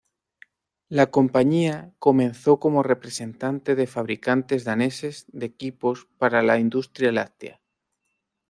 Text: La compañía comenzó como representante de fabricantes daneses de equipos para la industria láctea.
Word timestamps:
La 0.89 1.11
compañía 1.11 1.93
comenzó 1.99 2.59
como 2.59 2.81
representante 2.81 3.75
de 3.75 3.85
fabricantes 3.85 4.63
daneses 4.63 5.25
de 5.27 5.45
equipos 5.45 6.07
para 6.17 6.41
la 6.41 6.57
industria 6.57 7.11
láctea. 7.11 7.61